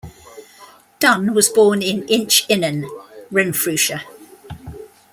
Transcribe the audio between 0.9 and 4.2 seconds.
Dunn was born in Inchinnan, Renfrewshire.